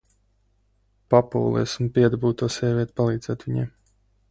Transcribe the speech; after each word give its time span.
Papūlies, 1.15 1.77
un 1.85 1.91
piedabū 1.99 2.33
to 2.41 2.51
sievieti 2.57 2.99
palīdzēt 3.03 3.49
viņiem! 3.51 3.73